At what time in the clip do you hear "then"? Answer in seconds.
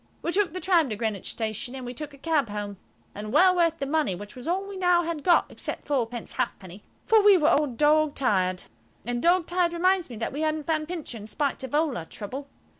1.81-1.85